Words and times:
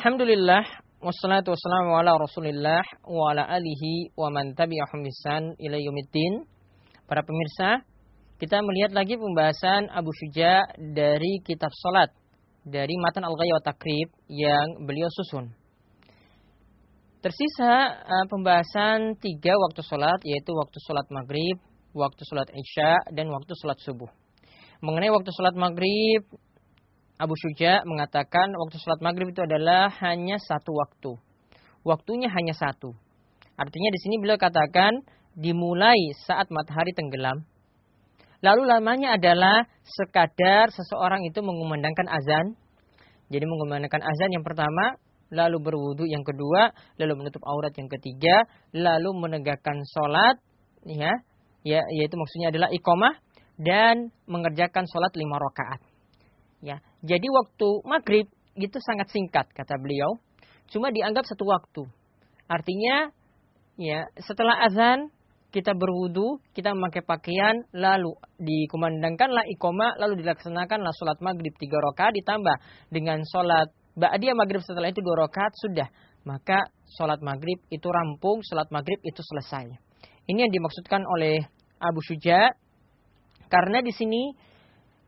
Alhamdulillah 0.00 0.64
wassalatu 1.04 1.52
wassalamu 1.52 1.92
ala 1.92 2.16
Rasulillah 2.16 2.80
wa 3.04 3.36
ala 3.36 3.44
alihi 3.52 4.16
wa 4.16 4.32
man 4.32 4.56
tabi'ahum 4.56 5.04
bisan 5.04 5.52
ila. 5.60 5.76
Para 7.04 7.20
pemirsa, 7.20 7.84
kita 8.40 8.64
melihat 8.64 8.96
lagi 8.96 9.20
pembahasan 9.20 9.92
Abu 9.92 10.08
Syuja 10.16 10.64
dari 10.96 11.44
kitab 11.44 11.68
salat 11.84 12.08
dari 12.64 12.96
matan 12.96 13.28
Al-Ghaya 13.28 13.60
wa 13.60 13.64
Takrib 13.68 14.08
yang 14.32 14.88
beliau 14.88 15.12
susun. 15.20 15.52
Tersisa 17.20 18.00
uh, 18.00 18.24
pembahasan 18.32 19.20
tiga 19.20 19.52
waktu 19.52 19.84
sholat, 19.84 20.24
yaitu 20.24 20.56
waktu 20.56 20.80
sholat 20.80 21.04
maghrib, 21.12 21.60
waktu 21.92 22.24
sholat 22.24 22.48
isya, 22.48 23.04
dan 23.12 23.28
waktu 23.28 23.52
sholat 23.52 23.76
subuh. 23.84 24.08
Mengenai 24.80 25.12
waktu 25.12 25.28
sholat 25.28 25.60
maghrib, 25.60 26.24
Abu 27.20 27.36
Syuja 27.36 27.84
mengatakan 27.84 28.48
waktu 28.56 28.80
sholat 28.80 29.04
maghrib 29.04 29.28
itu 29.28 29.44
adalah 29.44 29.92
hanya 30.00 30.40
satu 30.40 30.72
waktu. 30.72 31.20
Waktunya 31.84 32.32
hanya 32.32 32.56
satu. 32.56 32.96
Artinya 33.60 33.90
di 33.92 34.00
sini 34.00 34.16
beliau 34.24 34.40
katakan 34.40 35.04
dimulai 35.36 36.16
saat 36.24 36.48
matahari 36.48 36.96
tenggelam. 36.96 37.44
Lalu 38.40 38.64
lamanya 38.64 39.20
adalah 39.20 39.68
sekadar 39.84 40.72
seseorang 40.72 41.20
itu 41.28 41.44
mengumandangkan 41.44 42.08
azan. 42.08 42.56
Jadi 43.28 43.44
mengumandangkan 43.44 44.00
azan 44.00 44.30
yang 44.32 44.40
pertama, 44.40 44.96
lalu 45.28 45.60
berwudu 45.60 46.08
yang 46.08 46.24
kedua, 46.24 46.72
lalu 46.96 47.20
menutup 47.20 47.44
aurat 47.44 47.76
yang 47.76 47.92
ketiga, 48.00 48.48
lalu 48.72 49.12
menegakkan 49.12 49.76
sholat, 49.92 50.40
ya, 50.88 51.12
ya, 51.68 51.84
yaitu 52.00 52.16
maksudnya 52.16 52.48
adalah 52.48 52.72
iqomah 52.72 53.12
dan 53.60 54.08
mengerjakan 54.24 54.88
sholat 54.88 55.12
lima 55.20 55.36
rakaat. 55.36 55.80
Ya, 56.64 56.80
jadi 57.00 57.26
waktu 57.32 57.68
maghrib 57.88 58.26
itu 58.56 58.78
sangat 58.84 59.08
singkat 59.08 59.48
kata 59.56 59.74
beliau, 59.80 60.20
cuma 60.68 60.92
dianggap 60.92 61.24
satu 61.24 61.48
waktu. 61.48 61.82
Artinya, 62.50 63.08
ya 63.80 64.04
setelah 64.20 64.60
azan 64.66 65.08
kita 65.50 65.74
berwudu, 65.74 66.38
kita 66.54 66.70
memakai 66.76 67.02
pakaian, 67.02 67.56
lalu 67.74 68.14
dikumandangkanlah 68.38 69.42
ikoma, 69.50 69.98
lalu 69.98 70.22
dilaksanakanlah 70.22 70.94
sholat 70.94 71.18
maghrib 71.18 71.50
tiga 71.58 71.78
rakaat 71.82 72.14
ditambah 72.14 72.56
dengan 72.94 73.18
sholat 73.26 73.72
ba'diyah 73.98 74.38
maghrib 74.38 74.62
setelah 74.62 74.94
itu 74.94 75.02
dua 75.02 75.26
rakaat 75.26 75.52
sudah. 75.58 75.88
Maka 76.22 76.68
sholat 77.00 77.18
maghrib 77.24 77.58
itu 77.72 77.88
rampung, 77.88 78.44
sholat 78.46 78.68
maghrib 78.70 79.00
itu 79.02 79.18
selesai. 79.24 79.66
Ini 80.30 80.46
yang 80.46 80.52
dimaksudkan 80.52 81.02
oleh 81.02 81.42
Abu 81.80 81.98
Syuja, 82.04 82.54
karena 83.50 83.82
di 83.82 83.90
sini 83.90 84.30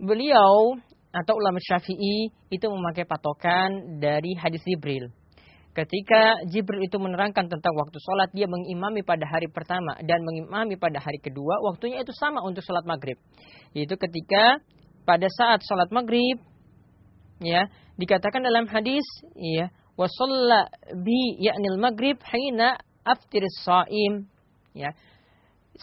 beliau 0.02 0.74
atau 1.12 1.36
ulama 1.36 1.60
Syafi'i 1.60 2.32
itu 2.48 2.66
memakai 2.66 3.04
patokan 3.04 4.00
dari 4.00 4.32
hadis 4.40 4.64
Jibril. 4.64 5.12
Ketika 5.72 6.36
Jibril 6.52 6.84
itu 6.84 7.00
menerangkan 7.00 7.48
tentang 7.48 7.72
waktu 7.72 7.96
sholat, 7.96 8.28
dia 8.36 8.44
mengimami 8.44 9.00
pada 9.00 9.24
hari 9.24 9.48
pertama 9.48 9.96
dan 10.04 10.20
mengimami 10.20 10.76
pada 10.76 11.00
hari 11.00 11.16
kedua, 11.16 11.64
waktunya 11.64 12.04
itu 12.04 12.12
sama 12.12 12.44
untuk 12.44 12.60
sholat 12.60 12.84
maghrib. 12.84 13.16
Yaitu 13.72 13.96
ketika 13.96 14.60
pada 15.08 15.24
saat 15.32 15.64
sholat 15.64 15.88
maghrib, 15.88 16.44
ya 17.40 17.64
dikatakan 17.96 18.44
dalam 18.44 18.68
hadis, 18.68 19.04
ya 19.32 19.72
wasalla 19.96 20.68
bi 20.92 21.40
yaknil 21.40 21.80
maghrib 21.80 22.20
hina 22.20 22.76
aftir 23.08 23.44
saim, 23.64 24.28
ya 24.76 24.92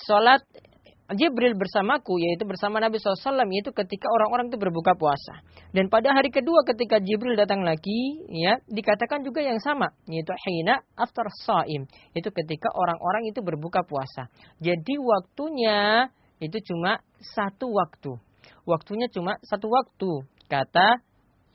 sholat 0.05 0.45
Jibril 1.09 1.57
bersamaku 1.57 2.21
yaitu 2.21 2.45
bersama 2.45 2.77
Nabi 2.77 3.01
SAW 3.01 3.41
yaitu 3.49 3.73
ketika 3.73 4.05
orang-orang 4.13 4.53
itu 4.53 4.61
berbuka 4.61 4.93
puasa. 4.93 5.41
Dan 5.73 5.89
pada 5.89 6.13
hari 6.13 6.29
kedua 6.29 6.61
ketika 6.69 7.01
Jibril 7.01 7.33
datang 7.33 7.65
lagi 7.65 8.21
ya 8.29 8.61
dikatakan 8.69 9.25
juga 9.25 9.41
yang 9.41 9.57
sama 9.57 9.89
yaitu 10.05 10.29
hina 10.45 10.85
after 10.93 11.25
saim 11.45 11.89
itu 12.13 12.29
ketika 12.29 12.69
orang-orang 12.77 13.25
itu 13.25 13.41
berbuka 13.41 13.81
puasa. 13.89 14.29
Jadi 14.61 15.01
waktunya 15.01 16.09
itu 16.37 16.57
cuma 16.73 17.01
satu 17.17 17.73
waktu. 17.73 18.13
Waktunya 18.69 19.09
cuma 19.09 19.41
satu 19.41 19.65
waktu 19.65 20.29
kata 20.45 21.01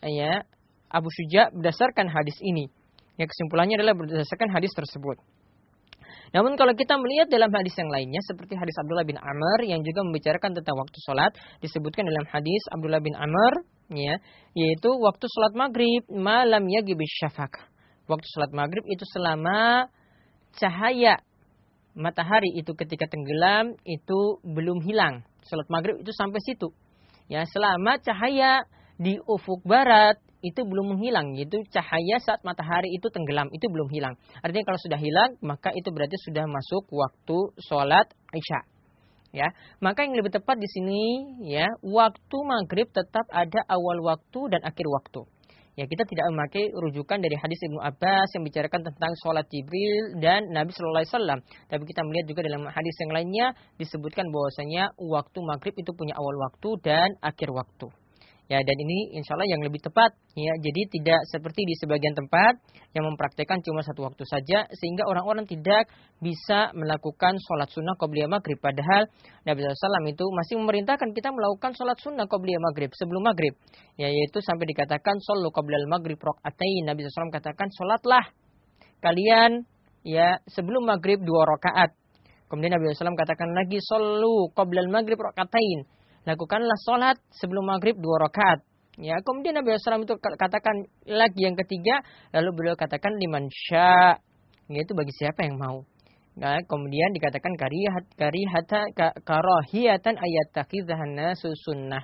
ya 0.03 0.43
Abu 0.91 1.11
Syuja 1.15 1.55
berdasarkan 1.55 2.11
hadis 2.11 2.35
ini. 2.43 2.67
Yang 3.15 3.31
kesimpulannya 3.39 3.79
adalah 3.79 3.95
berdasarkan 3.95 4.51
hadis 4.51 4.75
tersebut 4.75 5.23
namun 6.33 6.57
kalau 6.57 6.73
kita 6.73 6.97
melihat 6.97 7.29
dalam 7.29 7.53
hadis 7.53 7.75
yang 7.77 7.91
lainnya 7.93 8.23
seperti 8.25 8.57
hadis 8.57 8.73
Abdullah 8.81 9.05
bin 9.05 9.21
Amr 9.21 9.69
yang 9.69 9.85
juga 9.85 10.01
membicarakan 10.07 10.57
tentang 10.57 10.77
waktu 10.81 10.99
sholat 11.05 11.33
disebutkan 11.61 12.09
dalam 12.09 12.25
hadis 12.31 12.63
Abdullah 12.73 13.03
bin 13.05 13.13
Amr 13.19 13.67
ya 13.93 14.17
yaitu 14.57 14.89
waktu 15.03 15.27
sholat 15.29 15.53
maghrib 15.53 16.03
malam 16.09 16.65
yagibis 16.71 17.11
syafaq. 17.21 17.53
Waktu 18.09 18.27
sholat 18.37 18.53
maghrib 18.53 18.85
itu 18.89 19.05
selama 19.13 19.89
cahaya 20.57 21.21
matahari 21.97 22.53
itu 22.57 22.73
ketika 22.77 23.09
tenggelam 23.09 23.77
itu 23.85 24.41
belum 24.45 24.81
hilang. 24.85 25.25
Sholat 25.49 25.69
maghrib 25.69 26.01
itu 26.01 26.13
sampai 26.13 26.41
situ. 26.45 26.73
Ya 27.29 27.45
selama 27.49 27.97
cahaya 28.01 28.69
di 29.01 29.19
ufuk 29.25 29.65
barat 29.65 30.21
itu 30.45 30.61
belum 30.61 30.97
menghilang 30.97 31.33
yaitu 31.33 31.65
cahaya 31.73 32.21
saat 32.21 32.45
matahari 32.45 32.93
itu 32.93 33.09
tenggelam 33.09 33.49
itu 33.49 33.65
belum 33.73 33.89
hilang 33.89 34.15
artinya 34.45 34.69
kalau 34.69 34.81
sudah 34.85 35.01
hilang 35.01 35.31
maka 35.41 35.73
itu 35.73 35.89
berarti 35.89 36.21
sudah 36.29 36.45
masuk 36.45 36.85
waktu 36.93 37.39
sholat 37.65 38.07
isya 38.37 38.61
ya 39.33 39.49
maka 39.81 40.05
yang 40.05 40.15
lebih 40.15 40.37
tepat 40.37 40.61
di 40.61 40.69
sini 40.69 41.03
ya 41.49 41.67
waktu 41.81 42.37
maghrib 42.45 42.87
tetap 42.93 43.25
ada 43.33 43.65
awal 43.73 44.05
waktu 44.05 44.41
dan 44.53 44.61
akhir 44.63 44.85
waktu 44.85 45.25
ya 45.75 45.85
kita 45.91 46.07
tidak 46.07 46.31
memakai 46.31 46.71
rujukan 46.71 47.19
dari 47.19 47.35
hadis 47.35 47.59
Ibnu 47.67 47.83
Abbas 47.83 48.31
yang 48.39 48.47
bicarakan 48.47 48.87
tentang 48.87 49.13
sholat 49.27 49.47
Jibril 49.51 50.23
dan 50.23 50.47
Nabi 50.55 50.71
Shallallahu 50.71 51.03
Alaihi 51.03 51.15
Wasallam. 51.15 51.39
Tapi 51.67 51.83
kita 51.83 52.01
melihat 52.07 52.27
juga 52.31 52.41
dalam 52.47 52.63
hadis 52.71 52.95
yang 53.03 53.11
lainnya 53.11 53.47
disebutkan 53.75 54.31
bahwasanya 54.31 54.95
waktu 54.95 55.39
maghrib 55.43 55.75
itu 55.75 55.91
punya 55.99 56.15
awal 56.15 56.39
waktu 56.47 56.69
dan 56.87 57.11
akhir 57.19 57.51
waktu. 57.51 57.91
Ya, 58.45 58.61
dan 58.61 58.77
ini 58.77 59.17
insya 59.17 59.41
Allah 59.41 59.49
yang 59.49 59.65
lebih 59.65 59.81
tepat. 59.81 60.13
Ya, 60.37 60.53
jadi 60.61 60.85
tidak 60.93 61.21
seperti 61.33 61.65
di 61.65 61.75
sebagian 61.81 62.13
tempat 62.13 62.61
yang 62.93 63.09
mempraktekkan 63.09 63.65
cuma 63.65 63.81
satu 63.81 64.05
waktu 64.05 64.21
saja, 64.29 64.69
sehingga 64.69 65.09
orang-orang 65.09 65.49
tidak 65.49 65.89
bisa 66.21 66.69
melakukan 66.77 67.41
sholat 67.41 67.73
sunnah 67.73 67.97
qobliyah 67.97 68.29
maghrib. 68.29 68.61
Padahal 68.61 69.09
Nabi 69.49 69.65
SAW 69.65 70.13
itu 70.13 70.25
masih 70.29 70.55
memerintahkan 70.61 71.17
kita 71.17 71.33
melakukan 71.33 71.73
sholat 71.73 71.97
sunnah 72.05 72.29
qobliyah 72.29 72.61
maghrib 72.61 72.93
sebelum 72.93 73.25
maghrib. 73.25 73.57
Ya, 73.97 74.13
yaitu 74.13 74.45
sampai 74.45 74.69
dikatakan 74.69 75.17
sholat 75.25 75.49
qobliyah 75.49 75.89
maghrib 75.89 76.21
rok'atain. 76.21 76.85
Nabi 76.85 77.09
SAW 77.09 77.33
katakan 77.33 77.73
sholatlah 77.73 78.29
kalian 79.01 79.65
ya 80.05 80.37
sebelum 80.53 80.85
maghrib 80.85 81.17
dua 81.25 81.49
rakaat. 81.49 81.97
Kemudian 82.53 82.77
Nabi 82.77 82.93
SAW 82.93 83.17
katakan 83.17 83.57
lagi 83.57 83.81
solu 83.81 84.53
qobliyah 84.53 84.85
maghrib 84.93 85.17
rok'atain 85.17 85.89
lakukanlah 86.25 86.79
sholat 86.85 87.17
sebelum 87.33 87.69
maghrib 87.69 87.97
dua 88.01 88.29
rakaat. 88.29 88.65
Ya, 88.95 89.19
kemudian 89.27 89.59
Nabi 89.59 89.75
SAW 89.75 90.07
itu 90.07 90.15
katakan 90.17 90.87
lagi 91.11 91.41
yang 91.43 91.59
ketiga, 91.59 91.99
lalu 92.31 92.51
beliau 92.55 92.77
katakan 92.79 93.11
liman 93.19 93.51
sya, 93.51 94.23
yaitu 94.71 94.95
bagi 94.95 95.11
siapa 95.19 95.43
yang 95.43 95.59
mau. 95.59 95.83
Nah, 96.35 96.59
kemudian 96.67 97.15
dikatakan 97.15 97.55
karihat 97.59 98.05
karihata 98.19 98.91
karahiyatan 99.23 100.15
ayat 100.19 100.47
takidahana 100.51 101.35
sunnah. 101.39 102.03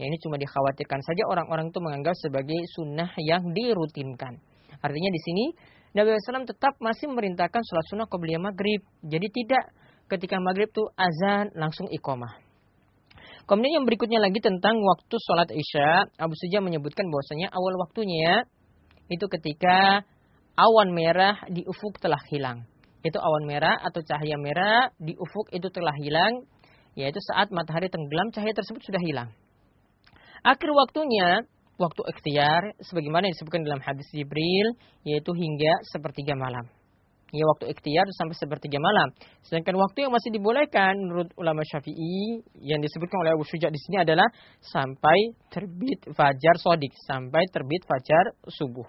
Ya, 0.00 0.04
ini 0.08 0.16
cuma 0.24 0.40
dikhawatirkan 0.40 1.00
saja 1.04 1.24
orang-orang 1.28 1.68
itu 1.68 1.78
menganggap 1.80 2.16
sebagai 2.20 2.60
sunnah 2.76 3.12
yang 3.20 3.52
dirutinkan. 3.52 4.40
Artinya 4.80 5.10
di 5.12 5.20
sini 5.20 5.44
Nabi 5.92 6.16
SAW 6.16 6.48
tetap 6.48 6.80
masih 6.80 7.12
memerintahkan 7.12 7.60
sholat 7.60 7.86
sunnah 7.92 8.08
qobliyah 8.08 8.40
maghrib. 8.40 8.80
Jadi 9.04 9.28
tidak 9.28 9.72
ketika 10.08 10.40
maghrib 10.40 10.68
itu 10.72 10.84
azan 10.96 11.52
langsung 11.52 11.88
iqomah. 11.92 12.51
Kemudian 13.42 13.82
yang 13.82 13.86
berikutnya 13.86 14.22
lagi 14.22 14.38
tentang 14.38 14.78
waktu 14.78 15.16
sholat 15.18 15.50
isya, 15.50 16.06
Abu 16.14 16.34
Suja 16.38 16.62
menyebutkan 16.62 17.10
bahwasanya 17.10 17.50
awal 17.50 17.74
waktunya 17.82 18.46
itu 19.10 19.26
ketika 19.26 20.06
awan 20.54 20.94
merah 20.94 21.42
di 21.50 21.66
ufuk 21.66 21.98
telah 21.98 22.22
hilang. 22.30 22.62
Itu 23.02 23.18
awan 23.18 23.44
merah 23.50 23.82
atau 23.82 23.98
cahaya 24.06 24.38
merah 24.38 24.94
di 24.94 25.18
ufuk 25.18 25.50
itu 25.50 25.66
telah 25.74 25.92
hilang, 25.98 26.46
yaitu 26.94 27.18
saat 27.34 27.50
matahari 27.50 27.90
tenggelam 27.90 28.30
cahaya 28.30 28.54
tersebut 28.54 28.78
sudah 28.86 29.02
hilang. 29.02 29.34
Akhir 30.46 30.70
waktunya, 30.70 31.42
waktu 31.82 32.02
ikhtiar, 32.14 32.78
sebagaimana 32.78 33.26
disebutkan 33.26 33.66
dalam 33.66 33.82
hadis 33.82 34.06
Jibril, 34.14 34.78
yaitu 35.02 35.34
hingga 35.34 35.82
sepertiga 35.90 36.38
malam 36.38 36.70
ya 37.32 37.44
waktu 37.48 37.72
ikhtiar 37.72 38.06
sampai 38.12 38.36
sepertiga 38.36 38.76
malam. 38.76 39.08
Sedangkan 39.40 39.80
waktu 39.80 40.04
yang 40.04 40.12
masih 40.12 40.30
dibolehkan 40.30 40.92
menurut 41.00 41.32
ulama 41.40 41.64
Syafi'i 41.64 42.44
yang 42.60 42.78
disebutkan 42.84 43.24
oleh 43.24 43.32
Abu 43.32 43.48
Syuja 43.48 43.72
di 43.72 43.80
sini 43.80 44.04
adalah 44.04 44.28
sampai 44.60 45.32
terbit 45.48 46.12
fajar 46.12 46.54
sodik, 46.60 46.92
sampai 47.08 47.48
terbit 47.48 47.82
fajar 47.88 48.36
subuh. 48.52 48.84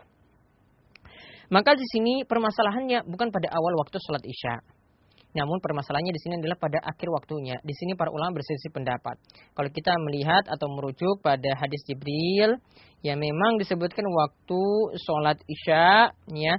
Maka 1.48 1.80
di 1.80 1.88
sini 1.88 2.28
permasalahannya 2.28 3.08
bukan 3.08 3.32
pada 3.32 3.48
awal 3.56 3.74
waktu 3.80 3.98
sholat 4.04 4.24
isya. 4.28 4.60
Namun 5.34 5.58
permasalahannya 5.66 6.14
di 6.14 6.22
sini 6.22 6.34
adalah 6.38 6.58
pada 6.62 6.78
akhir 6.86 7.10
waktunya. 7.10 7.58
Di 7.66 7.74
sini 7.74 7.98
para 7.98 8.14
ulama 8.14 8.38
berselisih 8.38 8.70
pendapat. 8.70 9.18
Kalau 9.58 9.70
kita 9.74 9.98
melihat 10.06 10.46
atau 10.46 10.70
merujuk 10.70 11.26
pada 11.26 11.58
hadis 11.58 11.82
Jibril, 11.90 12.62
ya 13.02 13.18
memang 13.18 13.58
disebutkan 13.58 14.06
waktu 14.14 14.62
sholat 15.02 15.42
isya, 15.50 16.14
ya 16.38 16.54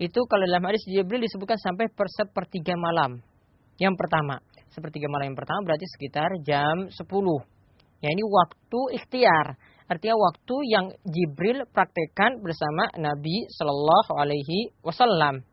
itu 0.00 0.20
kalau 0.28 0.44
dalam 0.48 0.64
hadis 0.64 0.84
Jibril 0.88 1.20
disebutkan 1.24 1.60
sampai 1.60 1.88
per 1.92 2.08
sepertiga 2.08 2.76
malam. 2.76 3.20
Yang 3.76 3.94
pertama, 3.98 4.40
sepertiga 4.72 5.08
malam 5.12 5.32
yang 5.32 5.38
pertama 5.38 5.60
berarti 5.64 5.86
sekitar 5.96 6.28
jam 6.44 6.88
10. 6.88 6.96
Ya 8.02 8.08
ini 8.10 8.24
waktu 8.26 8.80
ikhtiar. 8.98 9.46
Artinya 9.86 10.16
waktu 10.16 10.56
yang 10.72 10.86
Jibril 11.04 11.68
praktekkan 11.70 12.40
bersama 12.40 12.88
Nabi 12.96 13.46
Shallallahu 13.52 14.12
Alaihi 14.16 14.72
Wasallam. 14.82 15.44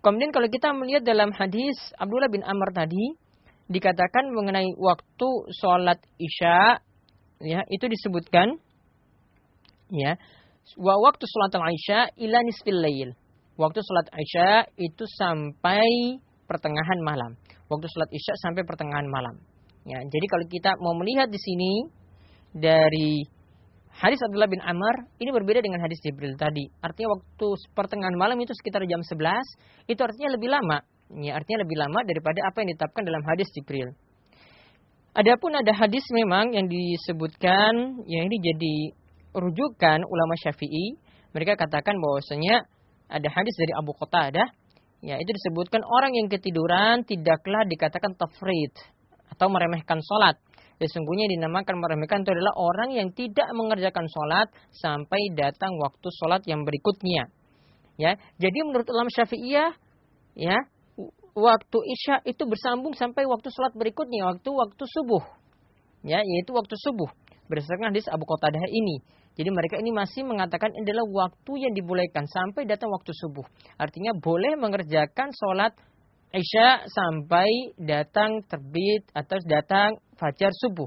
Kemudian 0.00 0.32
kalau 0.32 0.48
kita 0.48 0.72
melihat 0.72 1.04
dalam 1.04 1.28
hadis 1.36 1.76
Abdullah 2.00 2.32
bin 2.32 2.40
Amr 2.40 2.72
tadi 2.72 3.14
dikatakan 3.68 4.32
mengenai 4.32 4.66
waktu 4.80 5.28
sholat 5.60 6.00
isya, 6.16 6.80
ya 7.44 7.60
itu 7.68 7.84
disebutkan, 7.86 8.56
ya 9.92 10.16
wa 10.80 10.94
waktu 11.04 11.24
sholat 11.28 11.52
isya 11.54 12.10
ila 12.16 12.38
nisfil 12.42 12.80
lail. 12.80 13.12
Waktu 13.60 13.78
sholat 13.84 14.08
isya 14.16 14.50
itu 14.80 15.04
sampai 15.20 16.16
pertengahan 16.48 16.98
malam. 17.04 17.36
Waktu 17.68 17.86
sholat 17.92 18.08
isya 18.08 18.34
sampai 18.40 18.64
pertengahan 18.64 19.04
malam. 19.04 19.36
Ya, 19.84 20.00
jadi 20.00 20.26
kalau 20.32 20.44
kita 20.48 20.70
mau 20.80 20.96
melihat 20.96 21.28
di 21.28 21.36
sini 21.36 21.72
dari 22.56 23.20
Hadis 24.00 24.16
Abdullah 24.24 24.48
bin 24.48 24.64
Amr 24.64 25.12
ini 25.20 25.28
berbeda 25.28 25.60
dengan 25.60 25.84
hadis 25.84 26.00
Jibril 26.00 26.32
tadi. 26.40 26.72
Artinya 26.80 27.20
waktu 27.20 27.46
pertengahan 27.76 28.16
malam 28.16 28.40
itu 28.40 28.56
sekitar 28.56 28.80
jam 28.88 29.04
11, 29.04 29.92
itu 29.92 30.00
artinya 30.00 30.30
lebih 30.32 30.48
lama. 30.48 30.80
Ya, 31.20 31.36
artinya 31.36 31.68
lebih 31.68 31.76
lama 31.76 32.00
daripada 32.08 32.40
apa 32.48 32.64
yang 32.64 32.68
ditetapkan 32.72 33.02
dalam 33.04 33.22
hadis 33.28 33.50
Jibril. 33.52 33.92
Adapun 35.12 35.52
ada 35.52 35.74
hadis 35.74 36.06
memang 36.16 36.54
yang 36.54 36.64
disebutkan, 36.70 38.00
yang 38.08 38.24
ini 38.30 38.36
jadi 38.40 38.74
rujukan 39.36 40.00
ulama 40.06 40.34
Syafi'i. 40.38 40.96
Mereka 41.36 41.60
katakan 41.60 41.98
bahwasanya 41.98 42.62
ada 43.10 43.28
hadis 43.28 43.54
dari 43.58 43.72
Abu 43.74 43.92
Qatadah, 43.98 44.48
ya 45.02 45.18
itu 45.18 45.30
disebutkan 45.34 45.82
orang 45.82 46.14
yang 46.14 46.30
ketiduran 46.30 47.02
tidaklah 47.02 47.66
dikatakan 47.66 48.14
tafrid 48.14 48.72
atau 49.34 49.50
meremehkan 49.50 49.98
sholat 49.98 50.38
Sesungguhnya 50.80 51.28
dinamakan 51.28 51.76
meremehkan 51.76 52.24
itu 52.24 52.32
adalah 52.32 52.56
orang 52.56 52.96
yang 52.96 53.12
tidak 53.12 53.44
mengerjakan 53.52 54.08
sholat 54.08 54.48
sampai 54.72 55.28
datang 55.36 55.76
waktu 55.76 56.08
sholat 56.08 56.40
yang 56.48 56.64
berikutnya. 56.64 57.28
Ya, 58.00 58.16
jadi 58.40 58.64
menurut 58.64 58.88
ulama 58.88 59.12
Syafi'iyah, 59.12 59.76
ya, 60.40 60.56
waktu 61.36 61.78
isya 61.84 62.24
itu 62.24 62.48
bersambung 62.48 62.96
sampai 62.96 63.28
waktu 63.28 63.52
sholat 63.52 63.76
berikutnya, 63.76 64.32
waktu 64.32 64.48
waktu 64.48 64.84
subuh. 64.88 65.20
Ya, 66.00 66.24
yaitu 66.24 66.56
waktu 66.56 66.72
subuh. 66.80 67.12
Berdasarkan 67.52 67.92
hadis 67.92 68.08
Abu 68.08 68.24
Qatadah 68.24 68.64
ini. 68.72 69.04
Jadi 69.38 69.50
mereka 69.50 69.78
ini 69.78 69.94
masih 69.94 70.26
mengatakan 70.26 70.74
adalah 70.74 71.06
waktu 71.06 71.52
yang 71.62 71.72
dibolehkan 71.72 72.26
sampai 72.26 72.66
datang 72.66 72.90
waktu 72.90 73.14
subuh. 73.14 73.46
Artinya 73.78 74.12
boleh 74.18 74.58
mengerjakan 74.58 75.30
sholat 75.32 75.72
Isya 76.30 76.86
sampai 76.86 77.74
datang 77.74 78.46
terbit 78.46 79.02
atau 79.10 79.34
datang 79.50 79.98
fajar 80.14 80.54
subuh. 80.54 80.86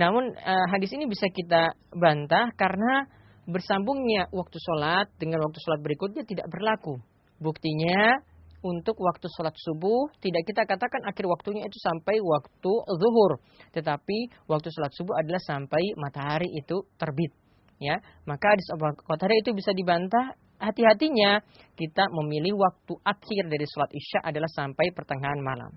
Namun 0.00 0.32
uh, 0.40 0.66
hadis 0.72 0.88
ini 0.96 1.04
bisa 1.04 1.28
kita 1.28 1.76
bantah 1.92 2.48
karena 2.56 3.04
bersambungnya 3.44 4.24
waktu 4.32 4.56
sholat 4.56 5.12
dengan 5.20 5.44
waktu 5.44 5.58
sholat 5.60 5.84
berikutnya 5.84 6.24
tidak 6.24 6.48
berlaku. 6.48 6.96
Buktinya 7.36 8.16
untuk 8.64 8.96
waktu 8.96 9.28
sholat 9.36 9.52
subuh 9.52 10.08
tidak 10.24 10.48
kita 10.48 10.64
katakan 10.64 11.04
akhir 11.04 11.28
waktunya 11.28 11.68
itu 11.68 11.76
sampai 11.84 12.16
waktu 12.24 12.72
zuhur, 12.88 13.44
tetapi 13.76 14.48
waktu 14.48 14.72
sholat 14.72 14.96
subuh 14.96 15.20
adalah 15.20 15.44
sampai 15.44 15.92
matahari 16.00 16.48
itu 16.56 16.88
terbit. 16.96 17.43
Ya, 17.84 18.00
maka 18.24 18.56
hadis 18.56 18.64
Abu 18.72 18.88
itu 19.36 19.50
bisa 19.52 19.76
dibantah 19.76 20.32
hati-hatinya 20.56 21.44
kita 21.76 22.08
memilih 22.08 22.56
waktu 22.56 22.96
akhir 23.04 23.52
dari 23.52 23.66
sholat 23.68 23.92
isya 23.92 24.24
adalah 24.24 24.48
sampai 24.48 24.88
pertengahan 24.96 25.40
malam. 25.44 25.68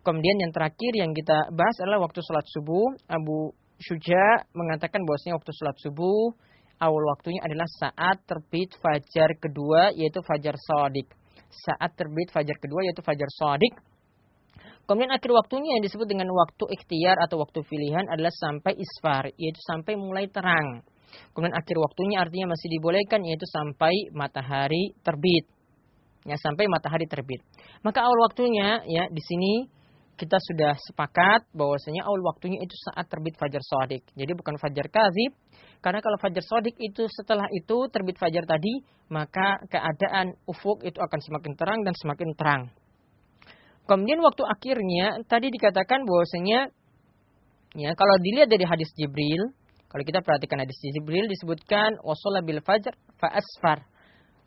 Kemudian 0.00 0.36
yang 0.40 0.52
terakhir 0.52 0.92
yang 0.96 1.12
kita 1.12 1.52
bahas 1.52 1.76
adalah 1.84 2.08
waktu 2.08 2.20
sholat 2.24 2.44
subuh. 2.48 2.96
Abu 3.08 3.52
Syuja 3.80 4.46
mengatakan 4.56 5.04
bahwasanya 5.04 5.36
waktu 5.36 5.52
sholat 5.52 5.76
subuh 5.84 6.32
awal 6.82 7.02
waktunya 7.14 7.40
adalah 7.42 7.68
saat 7.80 8.22
terbit 8.26 8.74
fajar 8.78 9.30
kedua 9.38 9.94
yaitu 9.94 10.20
fajar 10.24 10.54
sodik. 10.58 11.08
Saat 11.48 11.94
terbit 11.94 12.28
fajar 12.34 12.56
kedua 12.58 12.84
yaitu 12.84 13.02
fajar 13.04 13.30
sodik. 13.32 13.74
Kemudian 14.84 15.16
akhir 15.16 15.32
waktunya 15.32 15.80
yang 15.80 15.84
disebut 15.84 16.04
dengan 16.04 16.28
waktu 16.28 16.64
ikhtiar 16.76 17.16
atau 17.24 17.40
waktu 17.40 17.64
pilihan 17.64 18.04
adalah 18.04 18.28
sampai 18.36 18.76
isfar, 18.76 19.32
yaitu 19.40 19.56
sampai 19.64 19.96
mulai 19.96 20.28
terang. 20.28 20.84
Kemudian 21.32 21.54
akhir 21.54 21.76
waktunya 21.78 22.16
artinya 22.22 22.54
masih 22.54 22.68
dibolehkan 22.70 23.20
yaitu 23.26 23.46
sampai 23.50 23.94
matahari 24.14 24.94
terbit. 25.02 25.46
Ya, 26.24 26.40
sampai 26.40 26.64
matahari 26.70 27.04
terbit. 27.04 27.44
Maka 27.84 28.00
awal 28.00 28.16
waktunya 28.24 28.80
ya 28.88 29.04
di 29.12 29.20
sini 29.20 29.52
kita 30.14 30.38
sudah 30.38 30.78
sepakat 30.78 31.50
bahwasanya 31.52 32.06
awal 32.06 32.22
waktunya 32.22 32.62
itu 32.62 32.74
saat 32.90 33.10
terbit 33.10 33.34
fajar 33.34 33.60
sodik. 33.60 34.06
Jadi 34.14 34.32
bukan 34.32 34.56
fajar 34.56 34.86
kazib. 34.88 35.34
Karena 35.82 36.00
kalau 36.00 36.16
fajar 36.16 36.40
sodik 36.40 36.80
itu 36.80 37.04
setelah 37.12 37.44
itu 37.52 37.76
terbit 37.92 38.16
fajar 38.16 38.48
tadi, 38.48 38.80
maka 39.12 39.60
keadaan 39.68 40.32
ufuk 40.48 40.80
itu 40.80 40.96
akan 40.96 41.20
semakin 41.20 41.52
terang 41.60 41.80
dan 41.84 41.92
semakin 41.92 42.30
terang. 42.32 42.62
Kemudian 43.84 44.16
waktu 44.24 44.42
akhirnya 44.48 45.20
tadi 45.28 45.52
dikatakan 45.52 46.08
bahwasanya 46.08 46.72
ya 47.76 47.90
kalau 47.92 48.16
dilihat 48.24 48.48
dari 48.48 48.64
hadis 48.64 48.88
Jibril 48.96 49.52
kalau 49.94 50.02
kita 50.02 50.26
perhatikan 50.26 50.58
hadis 50.58 50.74
Jibril 50.82 51.30
disebutkan 51.30 52.02
wasola 52.02 52.42
bil 52.42 52.58
fajr 52.58 52.98
fa 53.14 53.30
asfar. 53.30 53.86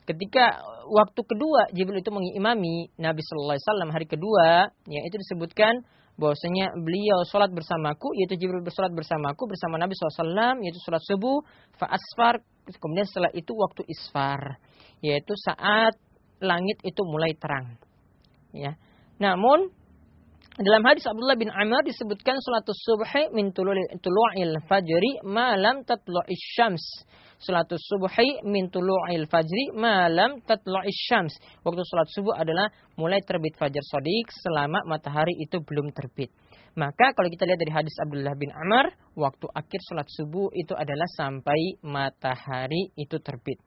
Ketika 0.04 0.60
waktu 0.92 1.22
kedua 1.24 1.72
Jibril 1.72 2.04
itu 2.04 2.12
mengimami 2.12 2.92
Nabi 3.00 3.24
Shallallahu 3.24 3.56
Alaihi 3.56 3.64
Wasallam 3.72 3.90
hari 3.96 4.08
kedua, 4.12 4.68
ya 4.92 5.02
itu 5.08 5.16
disebutkan 5.16 5.88
bahwasanya 6.20 6.76
beliau 6.76 7.24
sholat 7.32 7.56
bersamaku, 7.56 8.12
yaitu 8.20 8.36
Jibril 8.36 8.60
bersolat 8.60 8.92
bersamaku 8.92 9.48
bersama 9.48 9.80
Nabi 9.80 9.96
SAW, 9.96 10.60
yaitu 10.68 10.84
sholat 10.84 11.00
subuh, 11.08 11.40
fa 11.80 11.96
asfar, 11.96 12.44
kemudian 12.84 13.08
setelah 13.08 13.32
itu 13.32 13.56
waktu 13.56 13.88
isfar, 13.88 14.60
yaitu 15.00 15.32
saat 15.48 15.96
langit 16.44 16.76
itu 16.84 17.02
mulai 17.08 17.32
terang. 17.40 17.80
Ya. 18.52 18.76
Namun 19.16 19.72
dalam 20.58 20.82
hadis 20.90 21.06
Abdullah 21.06 21.38
bin 21.38 21.54
Amr 21.54 21.86
disebutkan 21.86 22.34
salatus 22.42 22.82
subhi 22.82 23.30
min 23.30 23.54
tulu'il 23.54 24.58
fajri 24.66 25.22
malam 25.22 25.86
tatlu'is 25.86 26.44
syams. 26.58 26.82
Salatus 27.38 27.78
subhi 27.86 28.42
min 28.42 28.66
tulu'il 28.74 29.30
fajri 29.30 29.78
malam 29.78 30.42
tatlu'is 30.50 30.98
syams. 31.06 31.38
Waktu 31.62 31.82
salat 31.86 32.10
subuh 32.10 32.34
adalah 32.34 32.74
mulai 32.98 33.22
terbit 33.22 33.54
fajar 33.54 33.86
sodik 33.86 34.34
selama 34.42 34.82
matahari 34.90 35.38
itu 35.38 35.62
belum 35.62 35.94
terbit. 35.94 36.34
Maka 36.74 37.14
kalau 37.14 37.30
kita 37.30 37.46
lihat 37.46 37.62
dari 37.62 37.74
hadis 37.78 37.94
Abdullah 38.02 38.34
bin 38.34 38.50
Amr, 38.50 38.90
waktu 39.14 39.46
akhir 39.54 39.80
salat 39.86 40.10
subuh 40.10 40.50
itu 40.58 40.74
adalah 40.74 41.06
sampai 41.14 41.78
matahari 41.86 42.90
itu 42.98 43.22
terbit. 43.22 43.62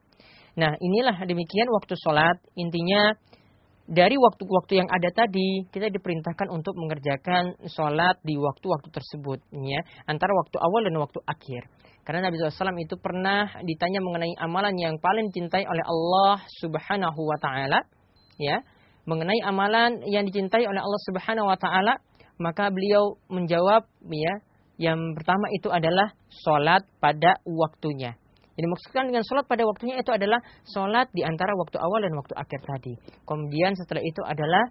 Nah 0.59 0.75
inilah 0.75 1.23
demikian 1.23 1.71
waktu 1.71 1.95
sholat. 1.95 2.35
Intinya 2.59 3.15
dari 3.89 4.15
waktu-waktu 4.15 4.83
yang 4.83 4.89
ada 4.89 5.09
tadi 5.09 5.65
kita 5.73 5.89
diperintahkan 5.89 6.47
untuk 6.53 6.77
mengerjakan 6.77 7.57
sholat 7.65 8.21
di 8.21 8.37
waktu-waktu 8.37 8.89
tersebut 8.93 9.39
ya. 9.51 9.81
Antara 10.05 10.31
waktu 10.37 10.57
awal 10.61 10.81
dan 10.85 10.95
waktu 11.01 11.19
akhir. 11.25 11.65
Karena 12.01 12.29
Nabi 12.29 12.41
SAW 12.41 12.81
itu 12.81 12.97
pernah 12.97 13.45
ditanya 13.61 14.01
mengenai 14.01 14.33
amalan 14.41 14.73
yang 14.77 14.97
paling 14.97 15.29
dicintai 15.29 15.65
oleh 15.69 15.85
Allah 15.85 16.41
Subhanahu 16.61 17.21
Wa 17.21 17.37
Taala 17.41 17.79
ya. 18.37 18.61
Mengenai 19.05 19.41
amalan 19.45 20.01
yang 20.05 20.25
dicintai 20.29 20.65
oleh 20.65 20.81
Allah 20.81 21.01
Subhanahu 21.09 21.49
Wa 21.49 21.57
Taala 21.57 21.93
maka 22.41 22.73
beliau 22.73 23.21
menjawab 23.29 23.85
ya 24.09 24.33
yang 24.81 25.13
pertama 25.13 25.45
itu 25.53 25.69
adalah 25.69 26.09
sholat 26.41 26.81
pada 26.97 27.37
waktunya 27.45 28.17
yang 28.61 28.69
dimaksudkan 28.69 29.09
dengan 29.09 29.25
sholat 29.25 29.49
pada 29.49 29.65
waktunya 29.65 29.97
itu 29.97 30.13
adalah 30.13 30.37
sholat 30.69 31.09
di 31.17 31.25
antara 31.25 31.57
waktu 31.57 31.81
awal 31.81 32.05
dan 32.05 32.13
waktu 32.13 32.37
akhir 32.37 32.61
tadi. 32.61 32.93
Kemudian 33.25 33.73
setelah 33.73 34.05
itu 34.05 34.21
adalah 34.21 34.63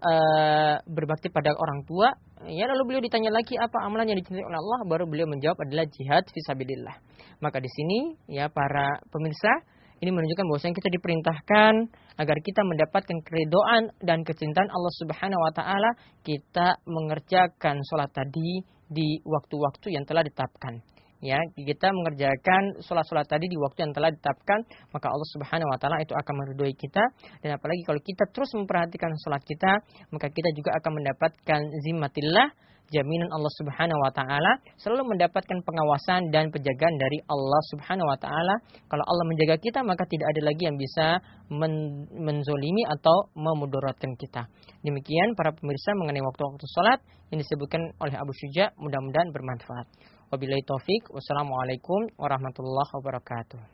uh, 0.00 0.76
berbakti 0.88 1.28
pada 1.28 1.52
orang 1.52 1.84
tua. 1.84 2.08
Ya 2.48 2.64
lalu 2.72 2.88
beliau 2.88 3.02
ditanya 3.04 3.28
lagi 3.28 3.60
apa 3.60 3.84
amalan 3.84 4.08
yang 4.08 4.18
dicintai 4.24 4.40
oleh 4.40 4.56
Allah, 4.56 4.80
baru 4.88 5.04
beliau 5.04 5.28
menjawab 5.28 5.60
adalah 5.60 5.84
jihad 5.84 6.24
fisabilillah. 6.32 6.96
Maka 7.44 7.60
di 7.60 7.68
sini 7.68 8.16
ya 8.32 8.48
para 8.48 8.96
pemirsa 9.12 9.52
ini 10.00 10.08
menunjukkan 10.08 10.44
bahwa 10.48 10.60
kita 10.72 10.88
diperintahkan 10.88 11.72
agar 12.16 12.36
kita 12.40 12.60
mendapatkan 12.64 13.16
keridoan 13.28 13.92
dan 14.00 14.24
kecintaan 14.24 14.72
Allah 14.72 14.92
Subhanahu 15.04 15.40
wa 15.40 15.52
taala, 15.52 15.90
kita 16.24 16.80
mengerjakan 16.88 17.80
sholat 17.92 18.08
tadi 18.12 18.64
di 18.88 19.20
waktu-waktu 19.24 19.96
yang 19.96 20.04
telah 20.04 20.24
ditetapkan 20.24 20.93
ya 21.24 21.40
kita 21.56 21.88
mengerjakan 21.88 22.84
sholat-sholat 22.84 23.24
tadi 23.24 23.48
di 23.48 23.56
waktu 23.56 23.88
yang 23.88 23.96
telah 23.96 24.12
ditetapkan 24.12 24.60
maka 24.92 25.08
Allah 25.08 25.28
Subhanahu 25.32 25.72
wa 25.72 25.78
taala 25.80 25.96
itu 26.04 26.12
akan 26.12 26.34
meridhoi 26.44 26.76
kita 26.76 27.00
dan 27.40 27.56
apalagi 27.56 27.80
kalau 27.88 28.00
kita 28.04 28.28
terus 28.28 28.52
memperhatikan 28.52 29.08
sholat 29.24 29.40
kita 29.40 29.80
maka 30.12 30.28
kita 30.28 30.52
juga 30.52 30.76
akan 30.76 30.92
mendapatkan 31.00 31.60
zimmatillah 31.88 32.52
jaminan 32.92 33.30
Allah 33.32 33.52
Subhanahu 33.56 33.96
wa 33.96 34.12
taala 34.12 34.52
selalu 34.76 35.16
mendapatkan 35.16 35.58
pengawasan 35.64 36.28
dan 36.28 36.52
penjagaan 36.52 36.94
dari 37.00 37.18
Allah 37.24 37.60
Subhanahu 37.72 38.04
wa 38.04 38.18
taala. 38.20 38.54
Kalau 38.90 39.04
Allah 39.04 39.24
menjaga 39.24 39.56
kita 39.56 39.80
maka 39.80 40.04
tidak 40.04 40.28
ada 40.36 40.40
lagi 40.52 40.62
yang 40.68 40.76
bisa 40.76 41.06
men 41.48 42.04
menzolimi 42.12 42.84
atau 42.84 43.32
memudaratkan 43.32 44.12
kita. 44.20 44.44
Demikian 44.84 45.32
para 45.38 45.56
pemirsa 45.56 45.96
mengenai 45.96 46.20
waktu-waktu 46.20 46.64
salat 46.76 47.00
yang 47.32 47.40
disebutkan 47.40 47.80
oleh 48.00 48.14
Abu 48.20 48.32
Syuja 48.36 48.72
mudah-mudahan 48.76 49.32
bermanfaat. 49.32 49.86
Wabillahi 50.32 50.62
taufik. 50.64 51.12
Wassalamualaikum 51.12 52.08
warahmatullahi 52.16 52.90
wabarakatuh. 52.96 53.73